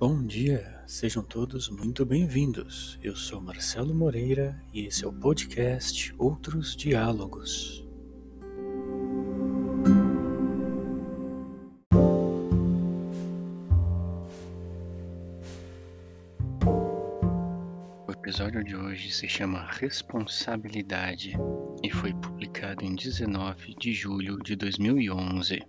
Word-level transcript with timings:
Bom 0.00 0.24
dia, 0.24 0.80
sejam 0.86 1.24
todos 1.24 1.68
muito 1.68 2.06
bem-vindos. 2.06 2.96
Eu 3.02 3.16
sou 3.16 3.40
Marcelo 3.40 3.92
Moreira 3.92 4.56
e 4.72 4.86
esse 4.86 5.04
é 5.04 5.08
o 5.08 5.12
podcast 5.12 6.14
Outros 6.16 6.76
Diálogos. 6.76 7.84
O 18.06 18.12
episódio 18.12 18.62
de 18.62 18.76
hoje 18.76 19.10
se 19.10 19.28
chama 19.28 19.68
Responsabilidade 19.68 21.36
e 21.82 21.90
foi 21.90 22.14
publicado 22.14 22.84
em 22.84 22.94
19 22.94 23.74
de 23.74 23.92
julho 23.92 24.38
de 24.44 24.54
2011. 24.54 25.60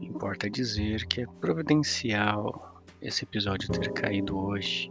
Importa 0.00 0.48
dizer 0.48 1.04
que 1.06 1.22
é 1.22 1.26
providencial 1.40 2.73
esse 3.04 3.24
episódio 3.24 3.68
ter 3.70 3.92
caído 3.92 4.36
hoje, 4.36 4.90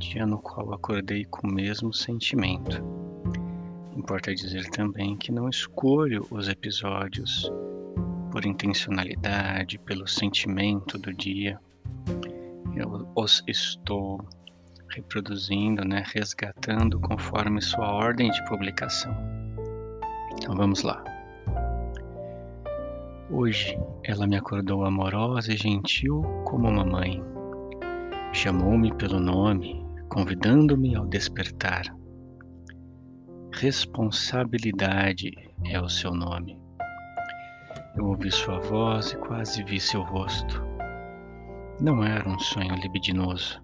dia 0.00 0.26
no 0.26 0.38
qual 0.38 0.72
acordei 0.72 1.26
com 1.26 1.46
o 1.46 1.52
mesmo 1.52 1.92
sentimento. 1.92 2.82
Importa 3.94 4.34
dizer 4.34 4.68
também 4.70 5.16
que 5.16 5.30
não 5.30 5.48
escolho 5.48 6.26
os 6.30 6.48
episódios 6.48 7.52
por 8.32 8.46
intencionalidade, 8.46 9.78
pelo 9.78 10.08
sentimento 10.08 10.98
do 10.98 11.12
dia. 11.12 11.60
Eu 12.74 13.06
os 13.14 13.44
estou 13.46 14.26
reproduzindo, 14.88 15.84
né, 15.84 16.02
resgatando 16.06 16.98
conforme 16.98 17.60
sua 17.60 17.92
ordem 17.92 18.30
de 18.30 18.42
publicação. 18.46 19.14
Então 20.32 20.56
vamos 20.56 20.82
lá. 20.82 21.04
Hoje 23.32 23.78
ela 24.02 24.26
me 24.26 24.36
acordou 24.36 24.84
amorosa 24.84 25.52
e 25.52 25.56
gentil 25.56 26.20
como 26.44 26.68
uma 26.68 26.84
mãe. 26.84 27.22
Chamou-me 28.32 28.92
pelo 28.96 29.20
nome, 29.20 29.86
convidando-me 30.08 30.96
ao 30.96 31.06
despertar. 31.06 31.84
Responsabilidade 33.54 35.30
é 35.64 35.80
o 35.80 35.88
seu 35.88 36.12
nome. 36.12 36.58
Eu 37.96 38.06
ouvi 38.06 38.32
sua 38.32 38.58
voz 38.58 39.12
e 39.12 39.16
quase 39.18 39.62
vi 39.62 39.78
seu 39.78 40.02
rosto. 40.02 40.60
Não 41.80 42.02
era 42.02 42.28
um 42.28 42.38
sonho 42.38 42.74
libidinoso. 42.74 43.62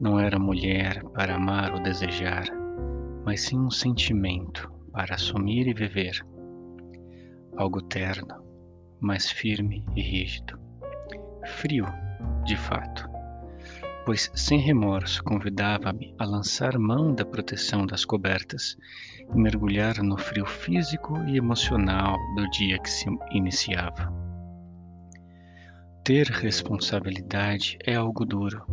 Não 0.00 0.18
era 0.18 0.38
mulher 0.38 1.04
para 1.10 1.34
amar 1.34 1.74
ou 1.74 1.82
desejar, 1.82 2.44
mas 3.22 3.42
sim 3.42 3.58
um 3.58 3.70
sentimento 3.70 4.72
para 4.92 5.14
assumir 5.14 5.66
e 5.68 5.74
viver. 5.74 6.24
Algo 7.58 7.82
terno, 7.82 8.51
mas 9.02 9.28
firme 9.28 9.84
e 9.96 10.00
rígido. 10.00 10.58
Frio, 11.44 11.86
de 12.44 12.56
fato, 12.56 13.08
pois 14.06 14.30
sem 14.34 14.60
remorso 14.60 15.22
convidava-me 15.24 16.14
a 16.18 16.24
lançar 16.24 16.78
mão 16.78 17.12
da 17.12 17.24
proteção 17.24 17.84
das 17.84 18.04
cobertas 18.04 18.76
e 19.28 19.36
mergulhar 19.36 20.00
no 20.02 20.16
frio 20.16 20.46
físico 20.46 21.18
e 21.26 21.36
emocional 21.36 22.16
do 22.36 22.48
dia 22.50 22.78
que 22.78 22.88
se 22.88 23.08
iniciava. 23.32 24.12
Ter 26.04 26.28
responsabilidade 26.28 27.78
é 27.84 27.96
algo 27.96 28.24
duro, 28.24 28.64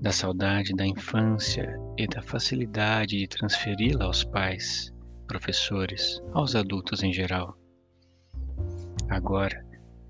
da 0.00 0.12
saudade 0.12 0.72
da 0.74 0.86
infância 0.86 1.76
e 1.98 2.06
da 2.06 2.22
facilidade 2.22 3.18
de 3.18 3.28
transferi-la 3.28 4.06
aos 4.06 4.24
pais, 4.24 4.92
professores, 5.26 6.20
aos 6.32 6.54
adultos 6.54 7.02
em 7.02 7.12
geral. 7.12 7.59
Agora, 9.10 9.66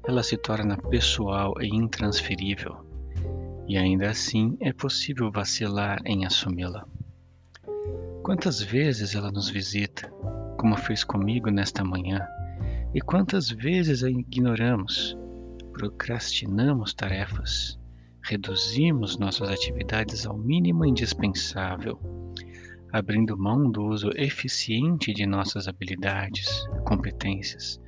ela 0.07 0.23
se 0.23 0.37
torna 0.37 0.77
pessoal 0.77 1.55
e 1.59 1.67
intransferível, 1.67 2.85
e 3.67 3.79
ainda 3.79 4.11
assim 4.11 4.59
é 4.61 4.75
possível 4.75 5.33
vacilar 5.33 6.03
em 6.05 6.27
assumi-la. 6.27 6.87
Quantas 8.23 8.61
vezes 8.61 9.15
ela 9.15 9.33
nos 9.33 9.49
visita, 9.49 10.13
como 10.59 10.77
fez 10.77 11.03
comigo 11.03 11.51
nesta 11.51 11.83
manhã, 11.83 12.29
e 12.93 13.01
quantas 13.01 13.49
vezes 13.49 14.05
a 14.05 14.11
ignoramos, 14.11 15.17
procrastinamos 15.73 16.93
tarefas, 16.93 17.81
reduzimos 18.23 19.17
nossas 19.17 19.49
atividades 19.49 20.27
ao 20.27 20.37
mínimo 20.37 20.85
indispensável, 20.85 21.99
abrindo 22.93 23.35
mão 23.35 23.71
do 23.71 23.83
uso 23.83 24.11
eficiente 24.15 25.15
de 25.15 25.25
nossas 25.25 25.67
habilidades, 25.69 26.67
competências 26.85 27.81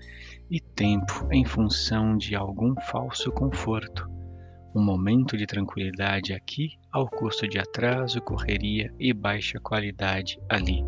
e 0.53 0.61
tempo 0.61 1.27
em 1.33 1.47
função 1.47 2.15
de 2.15 2.37
algum 2.37 2.75
falso 2.91 3.33
conforto, 3.33 4.07
um 4.75 4.85
momento 4.85 5.35
de 5.35 5.47
tranquilidade 5.47 6.35
aqui 6.35 6.73
ao 6.93 7.09
custo 7.09 7.49
de 7.49 7.59
atraso, 7.59 8.21
correria 8.21 8.93
e 9.01 9.15
baixa 9.15 9.59
qualidade 9.59 10.39
ali. 10.51 10.85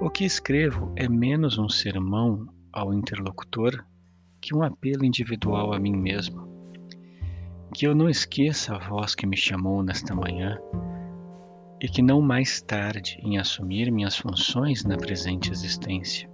O 0.00 0.08
que 0.08 0.24
escrevo 0.24 0.92
é 0.94 1.08
menos 1.08 1.58
um 1.58 1.68
sermão 1.68 2.46
ao 2.72 2.94
interlocutor 2.94 3.84
que 4.40 4.54
um 4.54 4.62
apelo 4.62 5.04
individual 5.04 5.72
a 5.72 5.80
mim 5.80 5.96
mesmo. 5.96 6.48
Que 7.74 7.84
eu 7.84 7.96
não 7.96 8.08
esqueça 8.08 8.76
a 8.76 8.78
voz 8.78 9.12
que 9.12 9.26
me 9.26 9.36
chamou 9.36 9.82
nesta 9.82 10.14
manhã 10.14 10.56
e 11.80 11.88
que 11.88 12.00
não 12.00 12.22
mais 12.22 12.62
tarde 12.62 13.18
em 13.24 13.38
assumir 13.38 13.90
minhas 13.90 14.16
funções 14.16 14.84
na 14.84 14.96
presente 14.96 15.50
existência 15.50 16.30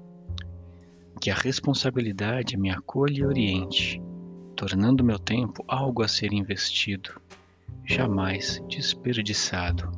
que 1.20 1.30
a 1.30 1.34
responsabilidade 1.34 2.56
me 2.56 2.70
acolha 2.70 3.20
e 3.20 3.24
oriente, 3.24 4.02
tornando 4.54 5.04
meu 5.04 5.18
tempo 5.18 5.64
algo 5.66 6.02
a 6.02 6.08
ser 6.08 6.32
investido, 6.32 7.20
jamais 7.84 8.62
desperdiçado. 8.68 9.90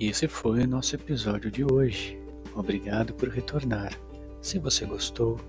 E 0.00 0.06
esse 0.06 0.28
foi 0.28 0.62
o 0.62 0.68
nosso 0.68 0.94
episódio 0.94 1.50
de 1.50 1.64
hoje. 1.64 2.16
Obrigado 2.54 3.12
por 3.14 3.28
retornar. 3.28 3.92
Se 4.40 4.58
você 4.58 4.86
gostou, 4.86 5.40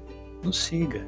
nos 0.44 0.58
siga 0.58 1.06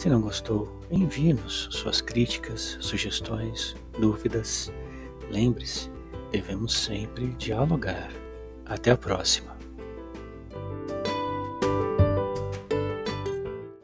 se 0.00 0.08
não 0.08 0.22
gostou, 0.22 0.80
envie-nos 0.90 1.68
suas 1.72 2.00
críticas, 2.00 2.78
sugestões, 2.80 3.76
dúvidas. 3.98 4.72
Lembre-se, 5.30 5.90
devemos 6.32 6.72
sempre 6.72 7.26
dialogar. 7.34 8.10
Até 8.64 8.92
a 8.92 8.96
próxima! 8.96 9.54